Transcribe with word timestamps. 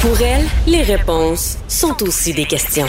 Pour 0.00 0.22
elle, 0.22 0.44
les 0.68 0.82
réponses 0.82 1.58
sont 1.66 2.04
aussi 2.04 2.32
des 2.32 2.44
questions. 2.44 2.86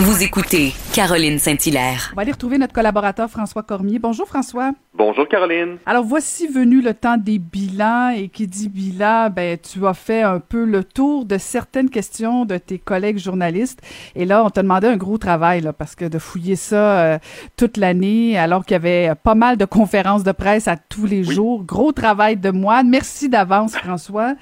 Vous 0.00 0.24
écoutez 0.24 0.72
Caroline 0.92 1.38
Saint-Hilaire. 1.38 2.10
On 2.12 2.16
va 2.16 2.22
aller 2.22 2.32
retrouver 2.32 2.58
notre 2.58 2.72
collaborateur 2.72 3.30
François 3.30 3.62
Cormier. 3.62 4.00
Bonjour 4.00 4.26
François. 4.26 4.72
Bonjour 4.92 5.28
Caroline. 5.28 5.78
Alors 5.86 6.04
voici 6.04 6.48
venu 6.48 6.82
le 6.82 6.92
temps 6.92 7.16
des 7.16 7.38
bilans 7.38 8.12
et 8.16 8.28
qui 8.28 8.48
dit 8.48 8.68
bilan, 8.68 9.30
ben 9.30 9.56
tu 9.56 9.86
as 9.86 9.94
fait 9.94 10.22
un 10.22 10.40
peu 10.40 10.64
le 10.64 10.82
tour 10.82 11.24
de 11.24 11.38
certaines 11.38 11.88
questions 11.88 12.44
de 12.44 12.58
tes 12.58 12.80
collègues 12.80 13.18
journalistes 13.18 13.80
et 14.16 14.24
là 14.24 14.44
on 14.44 14.50
t'a 14.50 14.62
demandé 14.62 14.88
un 14.88 14.96
gros 14.96 15.18
travail 15.18 15.60
là, 15.60 15.72
parce 15.72 15.94
que 15.94 16.04
de 16.04 16.18
fouiller 16.18 16.56
ça 16.56 17.00
euh, 17.00 17.18
toute 17.56 17.76
l'année 17.76 18.36
alors 18.36 18.66
qu'il 18.66 18.74
y 18.74 18.76
avait 18.76 19.12
pas 19.22 19.36
mal 19.36 19.56
de 19.56 19.64
conférences 19.64 20.24
de 20.24 20.32
presse 20.32 20.66
à 20.66 20.76
tous 20.76 21.06
les 21.06 21.22
jours, 21.22 21.62
gros 21.62 21.92
travail 21.92 22.36
de 22.36 22.50
moine. 22.50 22.88
Merci 22.88 23.28
d'avance 23.28 23.76
François. 23.76 24.34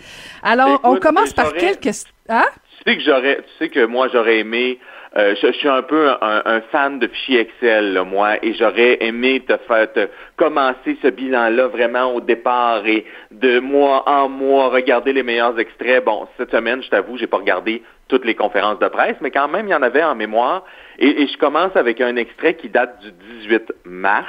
Alors 0.43 0.81
on 0.85 0.97
commence 0.97 1.35
par 1.35 1.53
quelle 1.53 1.77
question? 1.79 2.08
Hein? 2.29 2.45
Tu 2.85 2.91
sais 2.91 2.97
que 2.97 3.03
j'aurais, 3.03 3.37
tu 3.37 3.51
sais 3.59 3.69
que 3.69 3.85
moi 3.85 4.09
j'aurais 4.13 4.39
aimé. 4.39 4.79
Euh, 5.17 5.35
je, 5.41 5.53
suis 5.53 5.69
un 5.69 5.83
peu 5.83 6.11
un, 6.21 6.61
fan 6.71 6.99
de 6.99 7.07
fichiers 7.07 7.41
Excel, 7.41 8.03
moi, 8.07 8.37
et 8.45 8.53
j'aurais 8.53 8.99
aimé 9.01 9.41
te 9.41 9.57
faire 9.67 9.91
te 9.91 10.07
commencer 10.37 10.99
ce 11.01 11.09
bilan-là 11.09 11.69
vraiment 11.69 12.15
au 12.15 12.21
départ 12.21 12.87
et 12.87 13.07
de 13.31 13.59
mois 13.59 14.07
en 14.07 14.29
mois 14.29 14.69
regarder 14.69 15.15
les 15.15 15.23
meilleurs 15.23 15.59
extraits. 15.59 16.05
Bon, 16.05 16.29
cette 16.37 16.51
semaine, 16.51 16.83
je 16.83 16.91
t'avoue, 16.91 17.17
j'ai 17.17 17.27
pas 17.27 17.39
regardé 17.39 17.83
toutes 18.09 18.27
les 18.27 18.35
conférences 18.35 18.79
de 18.79 18.89
presse, 18.89 19.17
mais 19.23 19.31
quand 19.31 19.49
même, 19.49 19.67
il 19.67 19.71
y 19.71 19.75
en 19.75 19.83
avait 19.83 20.05
en 20.05 20.15
mémoire. 20.15 20.65
Et, 20.99 21.27
je 21.27 21.39
commence 21.39 21.75
avec 21.75 22.01
un 22.03 22.17
extrait 22.17 22.55
qui 22.55 22.69
date 22.69 23.01
du 23.01 23.13
18 23.41 23.73
mars. 23.85 24.29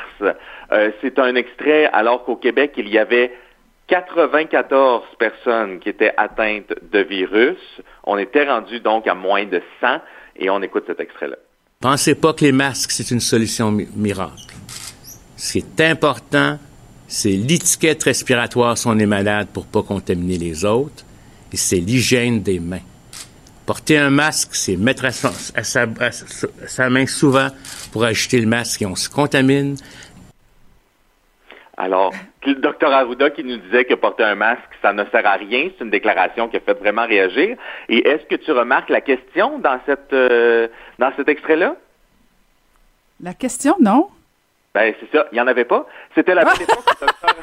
Euh, 0.71 0.91
c'est 1.01 1.19
un 1.19 1.35
extrait 1.35 1.89
alors 1.91 2.23
qu'au 2.23 2.37
Québec, 2.37 2.73
il 2.77 2.87
y 2.87 2.97
avait 2.97 3.33
94 3.89 5.03
personnes 5.17 5.79
qui 5.79 5.89
étaient 5.89 6.13
atteintes 6.15 6.73
de 6.91 6.99
virus. 6.99 7.57
On 8.03 8.17
était 8.17 8.47
rendu 8.47 8.79
donc 8.79 9.07
à 9.07 9.15
moins 9.15 9.45
de 9.45 9.61
100 9.81 9.87
et 10.37 10.49
on 10.49 10.61
écoute 10.61 10.83
cet 10.87 10.99
extrait-là. 10.99 11.35
Pensez 11.81 12.15
pas 12.15 12.33
que 12.33 12.45
les 12.45 12.51
masques, 12.51 12.91
c'est 12.91 13.09
une 13.11 13.19
solution 13.19 13.71
miracle. 13.71 14.53
Ce 15.37 15.53
qui 15.53 15.59
est 15.59 15.81
important, 15.81 16.59
c'est 17.07 17.31
l'étiquette 17.31 18.03
respiratoire 18.03 18.77
si 18.77 18.87
on 18.87 18.99
est 18.99 19.05
malade 19.05 19.47
pour 19.53 19.65
pas 19.65 19.81
contaminer 19.81 20.37
les 20.37 20.65
autres 20.65 21.03
et 21.51 21.57
c'est 21.57 21.77
l'hygiène 21.77 22.41
des 22.41 22.59
mains. 22.59 22.81
Porter 23.65 23.97
un 23.97 24.09
masque, 24.09 24.49
c'est 24.53 24.75
mettre 24.75 25.05
à, 25.05 25.11
sa, 25.11 25.85
sa, 26.67 26.89
main 26.89 27.05
souvent 27.05 27.49
pour 27.91 28.03
ajouter 28.03 28.39
le 28.41 28.47
masque 28.47 28.81
et 28.81 28.85
on 28.85 28.95
se 28.95 29.09
contamine. 29.09 29.75
Alors, 31.77 32.11
le 32.45 32.55
docteur 32.55 32.91
Arruda 32.91 33.29
qui 33.29 33.43
nous 33.43 33.57
disait 33.57 33.85
que 33.85 33.93
porter 33.93 34.23
un 34.23 34.35
masque, 34.35 34.69
ça 34.81 34.93
ne 34.93 35.03
sert 35.05 35.25
à 35.25 35.33
rien, 35.33 35.69
c'est 35.77 35.83
une 35.83 35.89
déclaration 35.89 36.47
qui 36.47 36.57
a 36.57 36.61
fait 36.61 36.77
vraiment 36.79 37.05
réagir. 37.05 37.57
Et 37.89 38.07
est-ce 38.07 38.25
que 38.25 38.35
tu 38.35 38.51
remarques 38.51 38.89
la 38.89 39.01
question 39.01 39.59
dans 39.59 39.79
cette 39.85 40.13
euh, 40.13 40.67
dans 40.97 41.11
cet 41.17 41.27
extrait-là? 41.27 41.75
La 43.21 43.33
question, 43.33 43.75
non? 43.79 44.07
Ben 44.73 44.93
c'est 44.99 45.17
ça, 45.17 45.27
il 45.31 45.35
n'y 45.35 45.41
en 45.41 45.47
avait 45.47 45.65
pas. 45.65 45.85
C'était 46.15 46.35
la 46.35 46.45
belle 46.45 46.61
époque 46.61 46.85
où 46.87 47.05
docteur, 47.05 47.35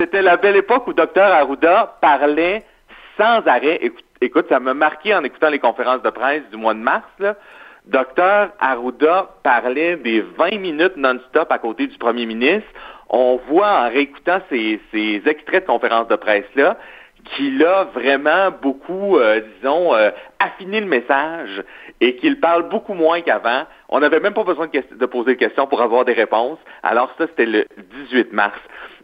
c'était 0.00 0.22
la 0.22 0.36
belle 0.36 0.56
époque 0.56 0.86
où 0.88 0.92
docteur 0.92 1.32
Arruda 1.32 1.96
parlait 2.00 2.64
sans 3.16 3.46
arrêt. 3.46 3.78
Écoute, 3.82 4.04
écoute, 4.20 4.46
ça 4.48 4.58
m'a 4.58 4.74
marqué 4.74 5.14
en 5.14 5.22
écoutant 5.22 5.50
les 5.50 5.60
conférences 5.60 6.02
de 6.02 6.10
presse 6.10 6.42
du 6.50 6.56
mois 6.56 6.74
de 6.74 6.80
mars. 6.80 7.06
Là. 7.20 7.36
Docteur 7.86 8.50
Arruda 8.60 9.28
parlait 9.42 9.96
des 9.96 10.22
20 10.22 10.58
minutes 10.58 10.96
non-stop 10.96 11.52
à 11.52 11.58
côté 11.58 11.86
du 11.86 11.98
premier 11.98 12.26
ministre 12.26 12.68
on 13.16 13.36
voit 13.48 13.70
en 13.70 13.88
réécoutant 13.90 14.40
ces, 14.50 14.80
extraits 15.24 15.62
de 15.62 15.66
conférences 15.68 16.08
de 16.08 16.16
presse-là 16.16 16.76
qu'il 17.36 17.64
a 17.64 17.84
vraiment 17.84 18.50
beaucoup, 18.50 19.16
euh, 19.16 19.40
disons, 19.56 19.94
euh, 19.94 20.10
affiné 20.40 20.80
le 20.80 20.86
message 20.86 21.62
et 22.00 22.16
qu'il 22.16 22.38
parle 22.40 22.68
beaucoup 22.68 22.92
moins 22.92 23.22
qu'avant. 23.22 23.62
On 23.88 24.00
n'avait 24.00 24.20
même 24.20 24.34
pas 24.34 24.42
besoin 24.42 24.66
de, 24.66 24.96
de, 24.96 25.06
poser 25.06 25.34
de 25.34 25.38
questions 25.38 25.66
pour 25.66 25.80
avoir 25.80 26.04
des 26.04 26.12
réponses. 26.12 26.58
Alors 26.82 27.14
ça, 27.16 27.26
c'était 27.28 27.46
le 27.46 27.66
18 28.10 28.32
mars. 28.32 28.58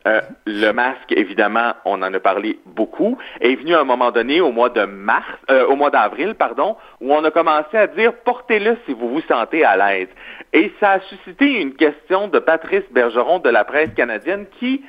Euh, 0.07 0.21
le 0.47 0.73
masque, 0.73 1.13
évidemment, 1.13 1.75
on 1.85 2.03
en 2.03 2.15
a 2.15 2.21
parlé 2.21 2.59
beaucoup, 2.65 3.19
est 3.41 3.55
venu 3.57 3.75
à 3.75 3.81
un 3.81 3.85
moment 3.85 4.11
donné 4.11 4.41
au 4.41 4.51
mois 4.51 4.71
de 4.71 4.85
mars, 4.85 5.27
euh, 5.51 5.67
au 5.67 5.77
mois 5.77 5.91
d'avril, 5.91 6.35
pardon, 6.35 6.77
où 7.01 7.13
on 7.13 7.23
a 7.25 7.31
commencé 7.31 7.77
à 7.77 7.87
dire 7.87 8.15
portez-le 8.25 8.79
si 8.87 8.95
vous 8.95 9.11
vous 9.11 9.21
sentez 9.23 9.65
à 9.65 9.77
l'aise. 9.77 10.09
Et 10.53 10.73
ça 10.81 10.93
a 10.93 11.01
suscité 11.01 11.61
une 11.61 11.75
question 11.75 12.29
de 12.29 12.39
Patrice 12.39 12.85
Bergeron 12.91 13.41
de 13.41 13.51
la 13.51 13.65
presse 13.65 13.91
canadienne 13.95 14.47
qui, 14.59 14.83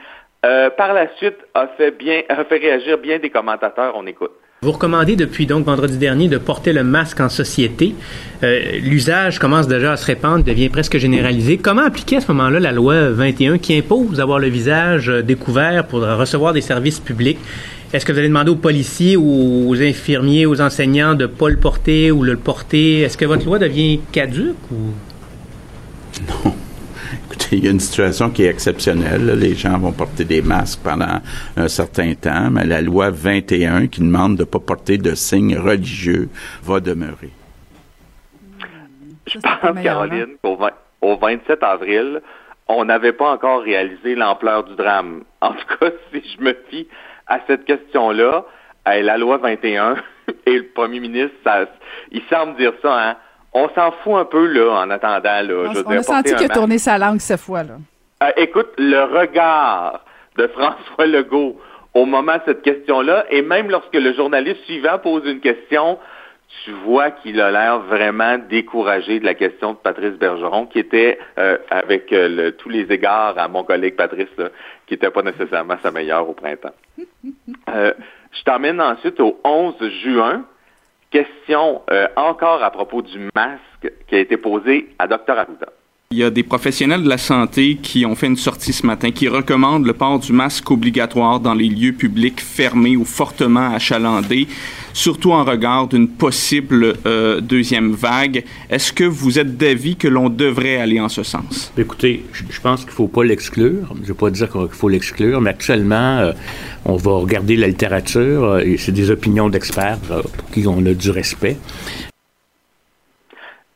euh, 0.45 0.69
par 0.69 0.93
la 0.93 1.09
suite, 1.17 1.37
a 1.53 1.67
fait 1.67 1.91
bien, 1.91 2.21
a 2.29 2.43
fait 2.45 2.57
réagir 2.57 2.97
bien 2.97 3.19
des 3.19 3.29
commentateurs. 3.29 3.93
On 3.97 4.05
écoute. 4.07 4.31
Vous 4.63 4.73
recommandez 4.73 5.15
depuis 5.15 5.47
donc 5.47 5.65
vendredi 5.65 5.97
dernier 5.97 6.27
de 6.27 6.37
porter 6.37 6.71
le 6.71 6.83
masque 6.83 7.19
en 7.19 7.29
société. 7.29 7.95
Euh, 8.43 8.77
l'usage 8.79 9.39
commence 9.39 9.67
déjà 9.67 9.93
à 9.93 9.97
se 9.97 10.05
répandre, 10.05 10.43
devient 10.43 10.69
presque 10.69 10.99
généralisé. 10.99 11.57
Comment 11.57 11.81
appliquer 11.81 12.17
à 12.17 12.21
ce 12.21 12.31
moment-là 12.31 12.59
la 12.59 12.71
loi 12.71 13.09
21 13.09 13.57
qui 13.57 13.75
impose 13.75 14.17
d'avoir 14.17 14.37
le 14.37 14.49
visage 14.49 15.09
euh, 15.09 15.23
découvert 15.23 15.87
pour 15.87 16.01
recevoir 16.01 16.53
des 16.53 16.61
services 16.61 16.99
publics? 16.99 17.39
Est-ce 17.91 18.05
que 18.05 18.11
vous 18.11 18.19
allez 18.19 18.27
demander 18.27 18.51
aux 18.51 18.55
policiers 18.55 19.17
aux 19.17 19.75
infirmiers, 19.81 20.45
aux 20.45 20.61
enseignants 20.61 21.15
de 21.15 21.23
ne 21.23 21.27
pas 21.27 21.49
le 21.49 21.57
porter 21.57 22.11
ou 22.11 22.21
le 22.21 22.37
porter? 22.37 22.99
Est-ce 22.99 23.17
que 23.17 23.25
votre 23.25 23.47
loi 23.47 23.57
devient 23.57 23.99
caduque 24.11 24.71
ou... 24.71 24.93
Non 26.45 26.53
il 27.57 27.65
y 27.65 27.67
a 27.67 27.71
une 27.71 27.79
situation 27.79 28.29
qui 28.29 28.43
est 28.43 28.49
exceptionnelle. 28.49 29.25
Les 29.39 29.55
gens 29.55 29.77
vont 29.77 29.91
porter 29.91 30.23
des 30.23 30.41
masques 30.41 30.79
pendant 30.83 31.19
un 31.57 31.67
certain 31.67 32.13
temps, 32.13 32.49
mais 32.49 32.65
la 32.65 32.81
loi 32.81 33.09
21 33.09 33.87
qui 33.87 34.01
demande 34.01 34.35
de 34.37 34.43
ne 34.43 34.45
pas 34.45 34.59
porter 34.59 34.97
de 34.97 35.15
signes 35.15 35.57
religieux 35.57 36.29
va 36.63 36.79
demeurer. 36.79 37.31
Je 39.27 39.39
pense, 39.39 39.83
Caroline, 39.83 40.37
qu'au 40.41 40.57
au 41.01 41.17
27 41.17 41.63
avril, 41.63 42.21
on 42.67 42.85
n'avait 42.85 43.13
pas 43.13 43.31
encore 43.31 43.61
réalisé 43.63 44.15
l'ampleur 44.15 44.63
du 44.63 44.75
drame. 44.75 45.23
En 45.41 45.53
tout 45.53 45.77
cas, 45.79 45.89
si 46.13 46.21
je 46.37 46.43
me 46.43 46.55
fie 46.69 46.87
à 47.25 47.39
cette 47.47 47.65
question-là, 47.65 48.45
la 48.85 49.17
loi 49.17 49.37
21 49.37 49.95
et 50.45 50.57
le 50.57 50.67
premier 50.67 50.99
ministre, 50.99 51.35
il 52.11 52.21
semble 52.29 52.55
dire 52.57 52.73
ça, 52.81 53.09
hein, 53.09 53.15
on 53.53 53.69
s'en 53.69 53.91
fout 54.03 54.15
un 54.15 54.25
peu, 54.25 54.45
là, 54.47 54.81
en 54.81 54.89
attendant, 54.89 55.21
là. 55.23 55.69
On, 55.69 55.73
je 55.73 55.83
on 55.85 55.89
a 55.91 56.03
senti 56.03 56.35
qu'il 56.35 56.51
a 56.51 56.53
tourné 56.53 56.77
sa 56.77 56.97
langue 56.97 57.19
cette 57.19 57.39
fois, 57.39 57.63
là. 57.63 57.75
Euh, 58.23 58.31
écoute, 58.37 58.69
le 58.77 59.03
regard 59.03 60.05
de 60.37 60.47
François 60.47 61.05
Legault 61.05 61.59
au 61.93 62.05
moment 62.05 62.35
de 62.35 62.41
cette 62.45 62.61
question-là, 62.61 63.25
et 63.29 63.41
même 63.41 63.69
lorsque 63.69 63.95
le 63.95 64.13
journaliste 64.13 64.63
suivant 64.63 64.97
pose 64.99 65.23
une 65.25 65.41
question, 65.41 65.97
tu 66.63 66.71
vois 66.71 67.11
qu'il 67.11 67.41
a 67.41 67.51
l'air 67.51 67.79
vraiment 67.79 68.37
découragé 68.37 69.19
de 69.19 69.25
la 69.25 69.33
question 69.33 69.71
de 69.73 69.77
Patrice 69.77 70.13
Bergeron, 70.13 70.67
qui 70.67 70.79
était, 70.79 71.17
euh, 71.37 71.57
avec 71.69 72.13
euh, 72.13 72.51
tous 72.51 72.69
les 72.69 72.91
égards 72.91 73.37
à 73.37 73.47
mon 73.47 73.63
collègue 73.63 73.95
Patrice, 73.95 74.29
qui 74.87 74.93
n'était 74.93 75.09
pas 75.09 75.23
nécessairement 75.23 75.75
sa 75.81 75.91
meilleure 75.91 76.29
au 76.29 76.33
printemps. 76.33 76.75
je 77.67 78.43
t'emmène 78.45 78.79
ensuite 78.79 79.19
au 79.19 79.39
11 79.43 79.75
juin, 80.03 80.45
question 81.11 81.83
euh, 81.91 82.07
encore 82.15 82.63
à 82.63 82.71
propos 82.71 83.01
du 83.01 83.29
masque 83.35 83.93
qui 84.07 84.15
a 84.15 84.19
été 84.19 84.37
posé 84.37 84.89
à 84.97 85.07
Dr. 85.07 85.37
Arruda. 85.37 85.67
Il 86.13 86.17
y 86.17 86.23
a 86.25 86.29
des 86.29 86.43
professionnels 86.43 87.03
de 87.03 87.07
la 87.07 87.17
santé 87.17 87.77
qui 87.81 88.05
ont 88.05 88.15
fait 88.15 88.27
une 88.27 88.35
sortie 88.35 88.73
ce 88.73 88.85
matin 88.85 89.11
qui 89.11 89.29
recommandent 89.29 89.85
le 89.85 89.93
port 89.93 90.19
du 90.19 90.33
masque 90.33 90.69
obligatoire 90.69 91.39
dans 91.39 91.53
les 91.53 91.69
lieux 91.69 91.93
publics 91.93 92.41
fermés 92.41 92.97
ou 92.97 93.05
fortement 93.05 93.73
achalandés, 93.73 94.49
surtout 94.91 95.31
en 95.31 95.45
regard 95.45 95.87
d'une 95.87 96.09
possible 96.09 96.95
euh, 97.05 97.39
deuxième 97.39 97.93
vague. 97.93 98.43
Est-ce 98.69 98.91
que 98.91 99.05
vous 99.05 99.39
êtes 99.39 99.55
d'avis 99.55 99.95
que 99.95 100.09
l'on 100.09 100.27
devrait 100.27 100.75
aller 100.75 100.99
en 100.99 101.07
ce 101.07 101.23
sens? 101.23 101.71
Écoutez, 101.77 102.25
je 102.33 102.59
pense 102.59 102.81
qu'il 102.81 102.89
ne 102.89 102.95
faut 102.95 103.07
pas 103.07 103.23
l'exclure. 103.23 103.87
Je 103.95 104.01
ne 104.01 104.05
vais 104.05 104.13
pas 104.13 104.31
dire 104.31 104.51
qu'il 104.51 104.67
faut 104.69 104.89
l'exclure, 104.89 105.39
mais 105.39 105.51
actuellement, 105.51 106.17
euh, 106.17 106.33
on 106.83 106.97
va 106.97 107.11
regarder 107.11 107.55
la 107.55 107.67
littérature 107.67 108.43
euh, 108.43 108.59
et 108.59 108.75
c'est 108.75 108.91
des 108.91 109.11
opinions 109.11 109.47
d'experts 109.47 109.99
pour 109.99 110.51
qui 110.51 110.67
on 110.67 110.85
a 110.85 110.93
du 110.93 111.09
respect. 111.09 111.55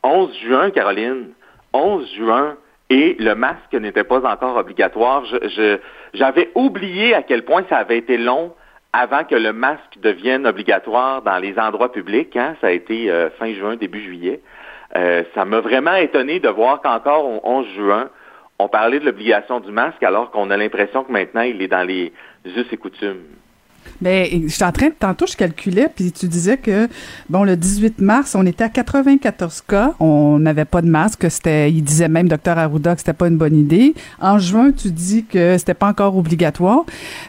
11 0.03 0.29
juin, 0.45 0.69
Caroline. 0.71 1.27
11 1.75 2.15
juin 2.15 2.57
et 2.89 3.15
le 3.19 3.35
masque 3.35 3.73
n'était 3.73 4.03
pas 4.03 4.25
encore 4.31 4.57
obligatoire. 4.57 5.23
j'avais 6.13 6.51
oublié 6.55 7.13
à 7.13 7.23
quel 7.23 7.43
point 7.43 7.63
ça 7.69 7.77
avait 7.77 7.97
été 7.97 8.17
long 8.17 8.53
avant 8.93 9.23
que 9.25 9.35
le 9.35 9.51
masque 9.51 9.99
devienne 10.01 10.47
obligatoire 10.47 11.21
dans 11.21 11.37
les 11.37 11.57
endroits 11.59 11.91
publics. 11.91 12.35
Hein. 12.37 12.55
Ça 12.61 12.67
a 12.67 12.71
été 12.71 13.11
euh, 13.11 13.29
fin 13.31 13.53
juin, 13.53 13.75
début 13.75 14.01
juillet. 14.01 14.39
Euh, 14.95 15.23
ça 15.33 15.43
m'a 15.43 15.59
vraiment 15.59 15.95
étonné 15.95 16.39
de 16.39 16.47
voir 16.47 16.81
qu'encore 16.81 17.25
au 17.25 17.41
11 17.43 17.67
juin, 17.75 18.09
on 18.59 18.69
parlait 18.69 18.99
de 18.99 19.05
l'obligation 19.05 19.59
du 19.59 19.71
masque 19.71 20.01
alors 20.03 20.31
qu'on 20.31 20.49
a 20.49 20.55
l'impression 20.55 21.03
que 21.03 21.11
maintenant 21.11 21.41
il 21.41 21.61
est 21.61 21.67
dans 21.67 21.85
les 21.85 22.13
us 22.45 22.65
et 22.71 22.77
coutumes. 22.77 23.25
Ben, 24.01 24.27
je 24.31 24.53
suis 24.53 24.63
en 24.63 24.71
train 24.71 24.87
de, 24.87 24.93
tantôt, 24.93 25.25
je 25.25 25.35
calculais, 25.35 25.89
puis 25.93 26.11
tu 26.11 26.27
disais 26.27 26.57
que, 26.57 26.87
bon, 27.29 27.43
le 27.43 27.55
18 27.55 27.99
mars, 27.99 28.35
on 28.35 28.45
était 28.45 28.63
à 28.63 28.69
94 28.69 29.61
cas, 29.67 29.93
on 29.99 30.39
n'avait 30.39 30.65
pas 30.65 30.81
de 30.81 30.89
masque, 30.89 31.29
c'était, 31.29 31.71
il 31.71 31.81
disait 31.81 32.09
même, 32.09 32.27
docteur 32.27 32.57
Arruda, 32.57 32.93
que 32.93 32.99
c'était 32.99 33.13
pas 33.13 33.27
une 33.27 33.37
bonne 33.37 33.55
idée. 33.55 33.95
En 34.19 34.37
juin, 34.37 34.71
tu 34.71 34.91
dis 34.91 35.25
que 35.25 35.57
c'était 35.57 35.73
pas 35.73 35.87
encore 35.87 36.17
obligatoire. 36.17 36.83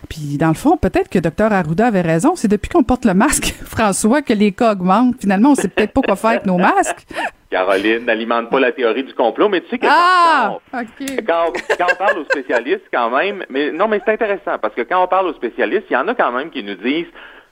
Puis, 0.09 0.37
dans 0.39 0.49
le 0.49 0.55
fond, 0.55 0.77
peut-être 0.77 1.09
que 1.09 1.19
docteur 1.19 1.53
Arruda 1.53 1.87
avait 1.87 2.01
raison. 2.01 2.35
C'est 2.37 2.49
depuis 2.49 2.69
qu'on 2.69 2.83
porte 2.83 3.05
le 3.05 3.15
masque, 3.15 3.55
François, 3.65 4.23
que 4.23 4.33
les 4.33 4.53
cas 4.53 4.73
augmentent. 4.73 5.17
Finalement, 5.21 5.51
on 5.51 5.55
sait 5.55 5.69
peut-être 5.69 5.93
pas 5.93 6.03
quoi 6.03 6.17
faire 6.17 6.31
avec 6.31 6.47
nos 6.47 6.59
masques. 6.59 7.07
Caroline 7.51 8.05
n'alimente 8.05 8.51
pas 8.51 8.61
la 8.61 8.73
théorie 8.73 9.05
du 9.05 9.15
complot, 9.15 9.49
mais 9.49 9.61
tu 9.61 9.69
sais 9.69 9.79
que 9.79 9.87
ah, 9.89 10.59
quand, 10.73 10.83
quand, 11.27 11.53
quand, 11.79 11.87
on 11.93 11.97
parle 11.97 12.19
aux 12.19 12.25
spécialistes, 12.25 12.87
quand 12.93 13.11
même, 13.11 13.45
mais 13.49 13.71
non, 13.71 13.89
mais 13.89 14.01
c'est 14.05 14.13
intéressant 14.13 14.59
parce 14.61 14.75
que 14.75 14.83
quand 14.83 15.03
on 15.03 15.07
parle 15.07 15.29
aux 15.29 15.35
spécialistes, 15.35 15.87
il 15.91 15.95
y 15.95 15.97
en 15.97 16.09
a 16.09 16.15
quand 16.15 16.33
même 16.33 16.51
qui 16.51 16.63
nous 16.63 16.75
disent 16.75 17.07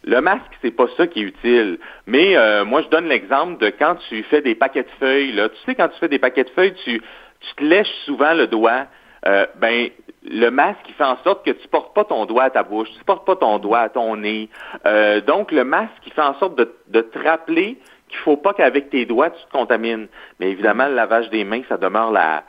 le 0.07 0.21
masque, 0.21 0.43
c'est 0.63 0.71
pas 0.71 0.87
ça 0.97 1.07
qui 1.07 1.21
est 1.21 1.25
utile. 1.25 1.79
Mais 2.07 2.37
euh, 2.37 2.65
moi, 2.65 2.83
je 2.83 2.89
donne 2.89 3.07
l'exemple 3.07 3.59
de 3.59 3.71
quand 3.71 3.97
tu 4.09 4.23
fais 4.25 4.43
des 4.43 4.55
paquets 4.55 4.83
de 4.83 4.91
feuilles. 5.01 5.33
Là, 5.33 5.49
tu 5.49 5.57
sais, 5.65 5.75
quand 5.75 5.89
tu 5.89 5.99
fais 5.99 6.09
des 6.09 6.19
paquets 6.19 6.45
de 6.45 6.51
feuilles, 6.51 6.75
tu, 6.85 7.01
tu 7.41 7.55
te 7.57 7.65
lèches 7.65 7.93
souvent 8.05 8.35
le 8.35 8.47
doigt. 8.47 8.87
Euh, 9.27 9.47
ben, 9.57 9.89
le 10.23 10.51
masque, 10.51 10.81
il 10.89 10.95
fait 10.95 11.05
en 11.05 11.17
sorte 11.25 11.45
que 11.47 11.53
tu 11.53 11.67
portes 11.69 11.95
pas 11.95 12.05
ton 12.05 12.27
doigt 12.27 12.45
à 12.45 12.51
ta 12.51 12.63
bouche, 12.63 12.89
tu 12.99 13.05
portes 13.05 13.27
pas 13.27 13.37
ton 13.37 13.59
doigt 13.59 13.81
à 13.81 13.89
ton 13.89 14.17
nez. 14.17 14.51
Euh, 14.85 15.23
donc, 15.23 15.51
le 15.51 15.65
masque, 15.65 15.93
il 16.07 16.13
fait 16.13 16.23
en 16.23 16.35
sorte 16.35 16.57
de, 16.57 16.75
de 16.89 17.01
te 17.01 17.19
rappeler 17.19 17.79
qu'il 18.15 18.23
faut 18.23 18.37
pas 18.37 18.55
qu'avec 18.55 18.91
tes 18.91 19.05
doigts, 19.07 19.31
tu 19.31 19.45
te 19.45 19.51
contamines. 19.51 20.07
Mais 20.41 20.51
évidemment, 20.51 20.89
le 20.89 20.95
lavage 20.95 21.31
des 21.31 21.45
mains, 21.45 21.63
ça 21.69 21.77
demeure 21.77 22.13
la, 22.13 22.45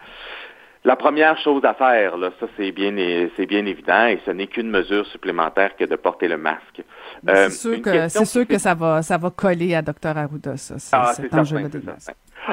la 0.85 0.95
première 0.95 1.38
chose 1.39 1.65
à 1.65 1.73
faire. 1.73 2.17
Là. 2.17 2.31
Ça, 2.39 2.47
c'est 2.56 2.71
bien, 2.71 2.95
c'est 3.35 3.47
bien 3.47 3.65
évident 3.65 4.06
et 4.06 4.19
ce 4.25 4.31
n'est 4.31 4.47
qu'une 4.47 4.69
mesure 4.69 5.06
supplémentaire 5.07 5.75
que 5.75 5.85
de 5.85 5.95
porter 5.95 6.27
le 6.27 6.38
masque. 6.38 6.83
Euh, 7.27 7.50
c'est 7.50 7.51
sûr, 7.51 7.81
que, 7.81 8.07
c'est 8.07 8.25
sûr 8.25 8.47
que 8.47 8.57
ça 8.57 8.75
va, 8.75 9.01
ça 9.01 9.17
va 9.17 9.31
coller 9.31 9.73
à 9.73 9.81
Dr. 9.81 10.15
Arruda, 10.15 10.56
ça, 10.57 10.75
ah, 10.91 11.13
cet 11.13 11.33
enjeu-là 11.33 11.67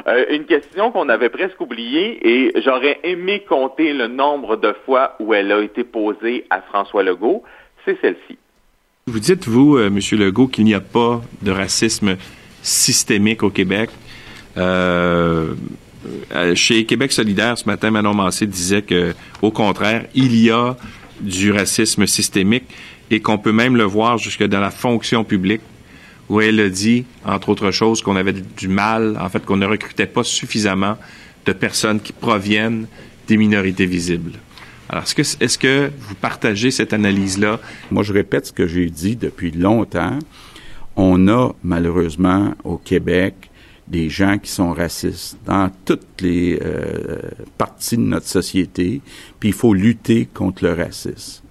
euh, 0.07 0.25
une 0.31 0.45
question 0.45 0.91
qu'on 0.91 1.07
avait 1.09 1.29
presque 1.29 1.61
oubliée 1.61 2.17
et 2.27 2.61
j'aurais 2.61 2.99
aimé 3.03 3.43
compter 3.47 3.93
le 3.93 4.07
nombre 4.07 4.55
de 4.55 4.73
fois 4.85 5.15
où 5.19 5.35
elle 5.35 5.51
a 5.51 5.61
été 5.61 5.83
posée 5.83 6.47
à 6.49 6.61
François 6.61 7.03
Legault, 7.03 7.43
c'est 7.85 7.99
celle-ci. 8.01 8.39
Vous 9.05 9.19
dites, 9.19 9.47
vous, 9.47 9.77
euh, 9.77 9.87
M. 9.87 9.99
Legault, 10.19 10.47
qu'il 10.47 10.63
n'y 10.63 10.73
a 10.73 10.79
pas 10.79 11.21
de 11.43 11.51
racisme 11.51 12.15
systémique 12.63 13.43
au 13.43 13.51
Québec. 13.51 13.91
Euh, 14.57 15.53
euh, 16.33 16.55
chez 16.55 16.85
Québec 16.85 17.11
solidaire, 17.11 17.57
ce 17.57 17.65
matin, 17.65 17.91
Manon 17.91 18.13
Massé 18.13 18.47
disait 18.47 18.81
que, 18.81 19.13
au 19.41 19.51
contraire, 19.51 20.05
il 20.15 20.35
y 20.35 20.49
a 20.49 20.75
du 21.21 21.51
racisme 21.51 22.07
systémique 22.07 22.65
et 23.11 23.21
qu'on 23.21 23.37
peut 23.37 23.51
même 23.51 23.75
le 23.75 23.83
voir 23.83 24.17
jusque 24.17 24.43
dans 24.43 24.59
la 24.59 24.71
fonction 24.71 25.23
publique, 25.23 25.61
où 26.29 26.41
elle 26.41 26.59
a 26.59 26.69
dit, 26.69 27.05
entre 27.25 27.49
autres 27.49 27.71
choses, 27.71 28.01
qu'on 28.01 28.15
avait 28.15 28.33
du 28.33 28.67
mal, 28.67 29.17
en 29.19 29.29
fait, 29.29 29.45
qu'on 29.45 29.57
ne 29.57 29.65
recrutait 29.65 30.07
pas 30.07 30.23
suffisamment 30.23 30.97
de 31.45 31.53
personnes 31.53 31.99
qui 31.99 32.13
proviennent 32.13 32.87
des 33.27 33.37
minorités 33.37 33.85
visibles. 33.85 34.31
Alors, 34.89 35.03
est-ce 35.03 35.15
que, 35.15 35.43
est-ce 35.43 35.57
que 35.57 35.91
vous 35.99 36.15
partagez 36.15 36.71
cette 36.71 36.93
analyse-là? 36.93 37.59
Moi, 37.91 38.03
je 38.03 38.13
répète 38.13 38.47
ce 38.47 38.53
que 38.53 38.67
j'ai 38.67 38.89
dit 38.89 39.15
depuis 39.15 39.51
longtemps 39.51 40.17
on 40.95 41.27
a 41.27 41.51
malheureusement 41.63 42.53
au 42.63 42.77
Québec 42.77 43.49
des 43.87 44.09
gens 44.09 44.37
qui 44.37 44.49
sont 44.49 44.71
racistes 44.71 45.37
dans 45.45 45.69
toutes 45.85 46.21
les 46.21 46.59
euh, 46.61 47.19
parties 47.57 47.97
de 47.97 48.03
notre 48.03 48.27
société, 48.27 49.01
puis 49.39 49.49
il 49.49 49.55
faut 49.55 49.73
lutter 49.73 50.25
contre 50.25 50.63
le 50.63 50.73
racisme. 50.73 51.43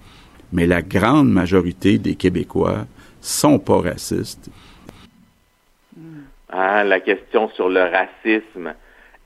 Mais 0.53 0.67
la 0.67 0.83
grande 0.83 1.31
majorité 1.31 1.99
des 1.99 2.15
Québécois 2.15 2.87
sont 3.21 3.59
pas 3.59 3.81
racistes. 3.81 4.51
Ah, 6.49 6.85
la 6.85 7.01
question 7.01 7.49
sur 7.51 7.69
le 7.69 7.83
racisme, 7.83 8.75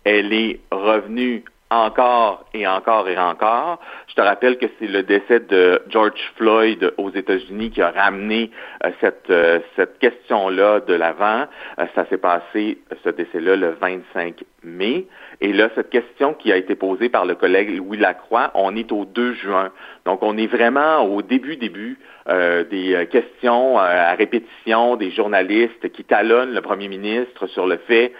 elle 0.05 0.33
est 0.33 0.61
revenue 0.71 1.45
encore 1.71 2.45
et 2.55 2.67
encore 2.67 3.09
et 3.09 3.19
encore. 3.19 3.81
Je 4.09 4.15
te 4.15 4.21
rappelle 4.21 4.57
que 4.59 4.67
c'est 4.79 4.87
le 4.87 5.03
décès 5.03 5.41
de 5.41 5.83
George 5.89 6.21
Floyd 6.37 6.93
aux 6.97 7.11
États-Unis 7.11 7.71
qui 7.71 7.83
a 7.83 7.91
ramené 7.91 8.51
euh, 8.85 8.91
cette, 9.01 9.31
euh, 9.31 9.59
cette 9.75 9.99
question-là 9.99 10.81
de 10.81 10.95
l'avant. 10.95 11.47
Euh, 11.79 11.87
ça 11.95 12.07
s'est 12.09 12.19
passé, 12.19 12.79
ce 13.03 13.09
décès-là, 13.09 13.57
le 13.57 13.71
25 13.81 14.45
mai. 14.63 15.07
Et 15.41 15.53
là, 15.53 15.69
cette 15.75 15.91
question 15.91 16.35
qui 16.35 16.53
a 16.53 16.57
été 16.57 16.77
posée 16.77 17.09
par 17.09 17.27
le 17.27 17.35
collègue 17.35 17.77
Louis 17.77 17.99
Lacroix, 17.99 18.53
on 18.55 18.77
est 18.77 18.93
au 18.93 19.05
2 19.05 19.35
juin. 19.35 19.73
Donc, 20.05 20.23
on 20.23 20.37
est 20.37 20.47
vraiment 20.47 21.01
au 21.03 21.23
début, 21.23 21.57
début 21.57 21.99
des 22.29 23.07
questions 23.13 23.79
à 23.79 24.13
répétition 24.15 24.97
des 24.97 25.13
journalistes 25.13 25.93
qui 25.93 26.03
talonnent 26.03 26.55
le 26.55 26.61
premier 26.61 26.89
ministre 26.89 27.47
sur 27.47 27.69
le 27.69 27.77
fait 27.77 28.13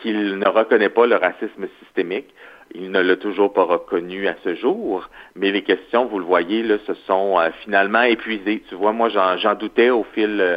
qu'il 0.00 0.38
ne 0.38 0.48
reconnaît 0.48 0.88
pas 0.88 1.06
le 1.06 1.14
racisme 1.14 1.68
systémique. 1.80 2.34
Il 2.72 2.90
ne 2.90 3.00
l'a 3.00 3.16
toujours 3.16 3.52
pas 3.52 3.64
reconnu 3.64 4.26
à 4.26 4.34
ce 4.42 4.54
jour, 4.54 5.08
mais 5.36 5.50
les 5.52 5.62
questions, 5.62 6.06
vous 6.06 6.18
le 6.18 6.24
voyez, 6.24 6.62
là, 6.62 6.76
se 6.86 6.94
sont 7.06 7.38
euh, 7.38 7.50
finalement 7.62 8.02
épuisées. 8.02 8.62
Tu 8.68 8.74
vois, 8.74 8.92
moi, 8.92 9.08
j'en 9.08 9.54
doutais 9.54 9.90
au 9.90 10.04
fil, 10.14 10.40
euh, 10.40 10.56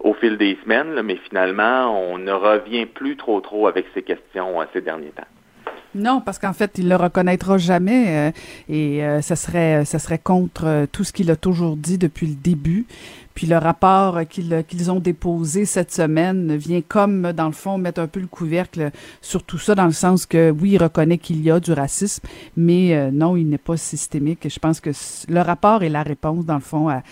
au 0.00 0.14
fil 0.14 0.36
des 0.36 0.56
semaines, 0.62 1.00
mais 1.02 1.16
finalement, 1.16 1.98
on 2.10 2.18
ne 2.18 2.32
revient 2.32 2.86
plus 2.86 3.16
trop 3.16 3.40
trop 3.40 3.66
avec 3.66 3.86
ces 3.94 4.02
questions 4.02 4.60
euh, 4.60 4.64
ces 4.72 4.80
derniers 4.80 5.10
temps. 5.10 5.24
Non, 5.96 6.20
parce 6.20 6.38
qu'en 6.38 6.52
fait, 6.52 6.72
il 6.78 6.88
le 6.88 6.96
reconnaîtra 6.96 7.58
jamais 7.58 8.32
et 8.68 9.00
ça 9.22 9.36
serait 9.36 9.84
ça 9.84 9.98
serait 9.98 10.18
contre 10.18 10.86
tout 10.92 11.04
ce 11.04 11.12
qu'il 11.12 11.30
a 11.30 11.36
toujours 11.36 11.76
dit 11.76 11.98
depuis 11.98 12.26
le 12.26 12.34
début. 12.34 12.86
Puis 13.36 13.46
le 13.46 13.58
rapport 13.58 14.26
qu'ils 14.26 14.90
ont 14.90 14.98
déposé 14.98 15.66
cette 15.66 15.92
semaine 15.92 16.56
vient 16.56 16.80
comme, 16.80 17.32
dans 17.32 17.46
le 17.46 17.52
fond, 17.52 17.76
mettre 17.76 18.00
un 18.00 18.06
peu 18.06 18.18
le 18.18 18.26
couvercle 18.26 18.90
sur 19.20 19.42
tout 19.42 19.58
ça, 19.58 19.74
dans 19.74 19.84
le 19.84 19.92
sens 19.92 20.24
que, 20.24 20.50
oui, 20.50 20.70
il 20.70 20.82
reconnaît 20.82 21.18
qu'il 21.18 21.42
y 21.42 21.50
a 21.50 21.60
du 21.60 21.72
racisme, 21.72 22.26
mais 22.56 22.96
euh, 22.96 23.10
non, 23.12 23.36
il 23.36 23.46
n'est 23.50 23.58
pas 23.58 23.76
systémique. 23.76 24.48
Je 24.48 24.58
pense 24.58 24.80
que 24.80 24.90
le 25.28 25.40
rapport 25.42 25.82
est 25.82 25.90
la 25.90 26.02
réponse, 26.02 26.46
dans 26.46 26.54
le 26.54 26.60
fond, 26.60 26.88
à, 26.88 27.02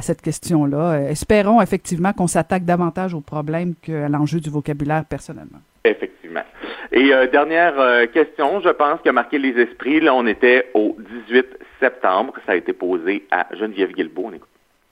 cette 0.00 0.22
question-là. 0.22 0.92
Euh, 0.92 1.08
espérons 1.10 1.60
effectivement 1.60 2.14
qu'on 2.14 2.28
s'attaque 2.28 2.64
davantage 2.64 3.12
au 3.12 3.20
problème 3.20 3.74
qu'à 3.82 4.08
l'enjeu 4.08 4.40
du 4.40 4.48
vocabulaire 4.48 5.04
personnellement. 5.04 5.60
Effectivement. 5.84 6.44
Et 6.92 7.12
euh, 7.12 7.26
dernière 7.26 7.74
question, 8.12 8.60
je 8.60 8.70
pense, 8.70 9.00
qui 9.00 9.08
a 9.08 9.12
marqué 9.12 9.38
les 9.38 9.58
esprits. 9.60 10.00
Là, 10.00 10.14
on 10.14 10.26
était 10.26 10.70
au 10.74 10.96
18 11.28 11.46
septembre. 11.80 12.34
Ça 12.46 12.52
a 12.52 12.56
été 12.56 12.72
posé 12.72 13.26
à 13.30 13.46
Geneviève 13.54 13.92
Guilbeault. 13.92 14.26
On 14.26 14.32
écoute. 14.32 14.48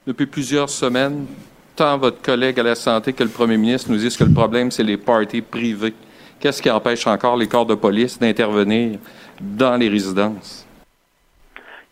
Depuis 0.06 0.26
plusieurs 0.26 0.68
semaines, 0.68 1.26
tant 1.76 1.96
votre 1.98 2.20
collègue 2.22 2.58
à 2.58 2.62
la 2.62 2.74
santé 2.74 3.12
que 3.12 3.22
le 3.22 3.30
premier 3.30 3.56
ministre 3.56 3.90
nous 3.90 3.98
disent 3.98 4.16
que 4.16 4.24
le 4.24 4.34
problème, 4.34 4.70
c'est 4.70 4.82
les 4.82 4.96
parties 4.96 5.42
privées. 5.42 5.94
Qu'est-ce 6.40 6.60
qui 6.60 6.70
empêche 6.70 7.06
encore 7.06 7.36
les 7.36 7.46
corps 7.46 7.66
de 7.66 7.76
police 7.76 8.18
d'intervenir 8.18 8.98
dans 9.40 9.76
les 9.76 9.88
résidences? 9.88 10.66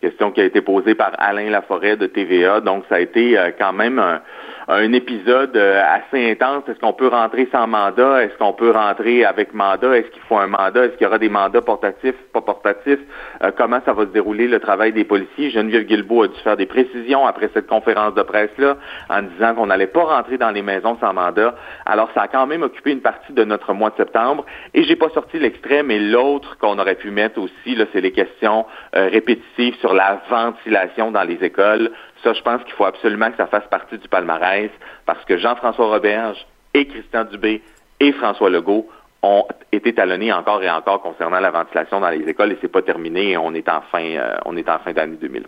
Question 0.01 0.31
qui 0.31 0.41
a 0.41 0.45
été 0.45 0.61
posée 0.61 0.95
par 0.95 1.13
Alain 1.17 1.49
Laforêt 1.49 1.95
de 1.95 2.07
TVA. 2.07 2.59
Donc, 2.59 2.83
ça 2.89 2.95
a 2.95 2.99
été 2.99 3.37
euh, 3.37 3.51
quand 3.57 3.71
même 3.71 3.99
un, 3.99 4.21
un 4.67 4.93
épisode 4.93 5.55
euh, 5.55 5.81
assez 5.83 6.31
intense. 6.31 6.63
Est-ce 6.67 6.79
qu'on 6.79 6.93
peut 6.93 7.07
rentrer 7.07 7.47
sans 7.51 7.67
mandat? 7.67 8.23
Est-ce 8.23 8.37
qu'on 8.37 8.53
peut 8.53 8.71
rentrer 8.71 9.25
avec 9.25 9.53
mandat? 9.53 9.97
Est-ce 9.97 10.09
qu'il 10.09 10.21
faut 10.23 10.37
un 10.37 10.47
mandat? 10.47 10.85
Est-ce 10.85 10.93
qu'il 10.93 11.03
y 11.03 11.07
aura 11.07 11.17
des 11.17 11.29
mandats 11.29 11.61
portatifs, 11.61 12.15
pas 12.33 12.41
portatifs? 12.41 12.99
Euh, 13.43 13.51
comment 13.57 13.79
ça 13.85 13.93
va 13.93 14.03
se 14.03 14.09
dérouler 14.09 14.47
le 14.47 14.59
travail 14.59 14.93
des 14.93 15.03
policiers? 15.03 15.49
Geneviève 15.51 15.83
Guilbeault 15.83 16.23
a 16.23 16.27
dû 16.27 16.39
faire 16.43 16.57
des 16.57 16.65
précisions 16.65 17.25
après 17.25 17.49
cette 17.53 17.67
conférence 17.67 18.13
de 18.13 18.21
presse-là 18.21 18.77
en 19.09 19.21
disant 19.23 19.55
qu'on 19.55 19.67
n'allait 19.67 19.87
pas 19.87 20.03
rentrer 20.03 20.37
dans 20.37 20.51
les 20.51 20.61
maisons 20.61 20.97
sans 20.99 21.13
mandat. 21.13 21.55
Alors, 21.85 22.09
ça 22.13 22.23
a 22.23 22.27
quand 22.27 22.47
même 22.47 22.63
occupé 22.63 22.91
une 22.91 23.01
partie 23.01 23.33
de 23.33 23.43
notre 23.43 23.73
mois 23.73 23.89
de 23.89 23.95
septembre. 23.95 24.45
Et 24.73 24.83
j'ai 24.83 24.95
pas 24.95 25.09
sorti 25.09 25.39
l'extrait, 25.39 25.83
mais 25.83 25.99
l'autre 25.99 26.57
qu'on 26.57 26.77
aurait 26.79 26.95
pu 26.95 27.11
mettre 27.11 27.39
aussi, 27.39 27.75
là, 27.75 27.85
c'est 27.93 28.01
les 28.01 28.11
questions 28.11 28.65
euh, 28.95 29.09
répétitives 29.11 29.75
sur 29.79 29.93
la 29.93 30.21
ventilation 30.29 31.11
dans 31.11 31.23
les 31.23 31.43
écoles. 31.43 31.91
Ça, 32.23 32.33
je 32.33 32.41
pense 32.41 32.63
qu'il 32.63 32.73
faut 32.73 32.85
absolument 32.85 33.31
que 33.31 33.37
ça 33.37 33.47
fasse 33.47 33.67
partie 33.69 33.97
du 33.97 34.07
palmarès 34.07 34.69
parce 35.05 35.23
que 35.25 35.37
Jean-François 35.37 35.87
Roberge 35.87 36.45
et 36.73 36.85
Christian 36.85 37.23
Dubé 37.25 37.61
et 37.99 38.11
François 38.13 38.49
Legault 38.49 38.87
ont 39.23 39.45
été 39.71 39.93
talonnés 39.93 40.31
encore 40.33 40.63
et 40.63 40.69
encore 40.69 41.01
concernant 41.01 41.39
la 41.39 41.51
ventilation 41.51 41.99
dans 41.99 42.09
les 42.09 42.27
écoles 42.27 42.51
et 42.51 42.57
c'est 42.61 42.71
pas 42.71 42.81
terminé. 42.81 43.37
On 43.37 43.53
est 43.53 43.69
en 43.69 43.81
fin, 43.81 44.03
euh, 44.03 44.37
on 44.45 44.57
est 44.57 44.69
en 44.69 44.79
fin 44.79 44.93
d'année 44.93 45.17
2020. 45.17 45.47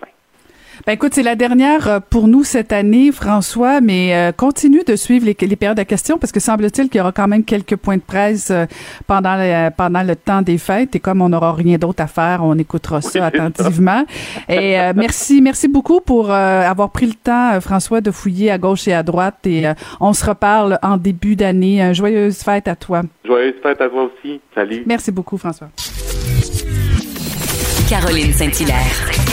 Ben 0.86 0.94
écoute, 0.94 1.14
c'est 1.14 1.24
la 1.24 1.36
dernière 1.36 1.88
euh, 1.88 2.00
pour 2.02 2.28
nous 2.28 2.44
cette 2.44 2.74
année, 2.74 3.14
François, 3.14 3.80
mais 3.80 4.14
euh, 4.14 4.34
continue 4.34 4.84
de 4.86 4.98
suivre 4.98 5.26
les, 5.26 5.38
les, 5.40 5.56
périodes 5.56 5.78
de 5.78 5.84
questions 5.84 6.18
parce 6.18 6.34
que 6.34 6.42
semble-t-il 6.42 6.90
qu'il 6.90 6.98
y 6.98 7.02
aura 7.02 7.14
quand 7.14 7.30
même 7.30 7.46
quelques 7.46 7.78
points 7.78 7.96
de 7.96 8.02
presse 8.02 8.52
euh, 8.52 8.66
pendant 9.08 9.38
le, 9.38 9.70
pendant 9.70 10.04
le 10.04 10.14
temps 10.18 10.42
des 10.42 10.58
fêtes 10.58 10.94
et 10.98 11.00
comme 11.00 11.22
on 11.22 11.30
n'aura 11.30 11.54
rien 11.54 11.78
d'autre 11.78 12.04
à 12.04 12.08
faire, 12.08 12.42
on 12.44 12.58
écoutera 12.58 13.00
ça 13.00 13.28
attentivement. 13.28 14.04
Et 14.50 14.76
merci, 14.96 15.42
merci 15.42 15.70
beaucoup 15.70 16.02
pour 16.02 16.30
avoir 16.32 16.90
pris 16.90 17.06
le 17.06 17.14
temps, 17.14 17.62
François, 17.62 18.02
de 18.02 18.12
fouiller 18.12 18.52
à 18.52 18.58
gauche 18.58 18.86
et 18.90 18.94
à 18.94 19.04
droite 19.04 19.48
et 19.48 19.64
on 20.02 20.12
se 20.12 20.26
reparle 20.26 20.80
en 20.84 20.98
début 20.98 21.38
d'année. 21.38 21.94
Joyeuse 21.94 22.40
fête 22.40 22.68
à 22.68 22.76
toi. 22.76 23.04
Joyeuse 23.24 23.56
fête 23.64 23.80
à 23.80 23.88
toi 23.88 24.04
aussi. 24.04 24.42
Salut. 24.54 24.84
Merci 24.86 25.12
beaucoup, 25.12 25.38
François. 25.38 25.70
Caroline 27.88 28.34
Saint-Hilaire. 28.34 29.33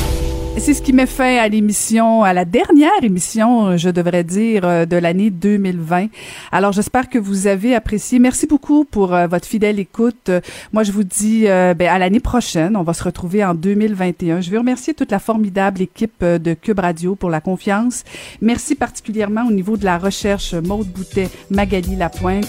C'est 0.57 0.75
ce 0.75 0.81
qui 0.81 0.93
met 0.93 1.07
fin 1.07 1.37
à 1.37 1.47
l'émission, 1.47 2.23
à 2.23 2.33
la 2.33 2.45
dernière 2.45 2.91
émission, 3.01 3.77
je 3.77 3.89
devrais 3.89 4.23
dire, 4.23 4.63
euh, 4.63 4.85
de 4.85 4.95
l'année 4.95 5.31
2020. 5.31 6.07
Alors, 6.51 6.71
j'espère 6.71 7.09
que 7.09 7.17
vous 7.17 7.47
avez 7.47 7.73
apprécié. 7.73 8.19
Merci 8.19 8.45
beaucoup 8.45 8.85
pour 8.85 9.15
euh, 9.15 9.27
votre 9.27 9.47
fidèle 9.47 9.79
écoute. 9.79 10.29
Euh, 10.29 10.41
moi, 10.71 10.83
je 10.83 10.91
vous 10.91 11.03
dis 11.03 11.45
ben, 11.45 11.81
à 11.81 11.97
l'année 11.97 12.19
prochaine. 12.19 12.75
On 12.75 12.83
va 12.83 12.93
se 12.93 13.03
retrouver 13.03 13.43
en 13.43 13.55
2021. 13.55 14.41
Je 14.41 14.51
veux 14.51 14.59
remercier 14.59 14.93
toute 14.93 15.09
la 15.09 15.19
formidable 15.19 15.81
équipe 15.81 16.23
de 16.23 16.53
Cube 16.53 16.79
Radio 16.79 17.15
pour 17.15 17.29
la 17.29 17.41
confiance. 17.41 18.03
Merci 18.41 18.75
particulièrement 18.75 19.47
au 19.47 19.51
niveau 19.51 19.77
de 19.77 19.85
la 19.85 19.97
recherche, 19.97 20.53
Maude 20.53 20.87
Boutet, 20.87 21.29
Magali 21.49 21.95
Lapointe. 21.95 22.47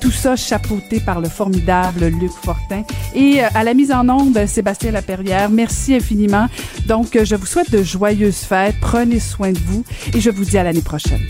tout 0.00 0.10
ça 0.10 0.36
chapeauté 0.36 1.00
par 1.00 1.20
le 1.20 1.28
formidable 1.28 2.06
Luc 2.06 2.32
Fortin. 2.32 2.82
Et 3.14 3.40
à 3.40 3.64
la 3.64 3.74
mise 3.74 3.92
en 3.92 4.08
onde, 4.08 4.44
Sébastien 4.46 4.90
Laperrière. 4.90 5.48
Merci 5.48 5.94
infiniment. 5.94 6.46
Donc, 6.86 7.18
je 7.22 7.36
vous 7.44 7.50
souhaite 7.50 7.70
de 7.70 7.82
joyeuses 7.82 8.38
fêtes. 8.38 8.76
Prenez 8.80 9.20
soin 9.20 9.52
de 9.52 9.58
vous 9.58 9.84
et 10.14 10.20
je 10.20 10.30
vous 10.30 10.46
dis 10.46 10.56
à 10.56 10.64
l'année 10.64 10.80
prochaine. 10.80 11.20